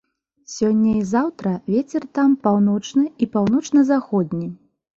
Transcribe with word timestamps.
Сёння 0.53 0.93
і 1.01 1.03
заўтра 1.09 1.51
вецер 1.75 2.09
там 2.21 2.35
паўночны 2.49 3.07
і 3.25 3.31
паўночна-заходні. 3.39 4.53